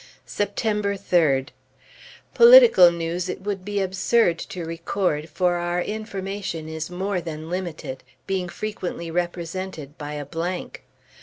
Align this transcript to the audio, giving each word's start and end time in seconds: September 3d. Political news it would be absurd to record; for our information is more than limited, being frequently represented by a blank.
September 0.25 0.95
3d. 0.97 1.49
Political 2.33 2.89
news 2.89 3.29
it 3.29 3.41
would 3.41 3.63
be 3.63 3.79
absurd 3.79 4.39
to 4.39 4.65
record; 4.65 5.29
for 5.29 5.57
our 5.57 5.79
information 5.79 6.67
is 6.67 6.89
more 6.89 7.21
than 7.21 7.51
limited, 7.51 8.01
being 8.25 8.49
frequently 8.49 9.11
represented 9.11 9.95
by 9.99 10.13
a 10.13 10.25
blank. 10.25 10.83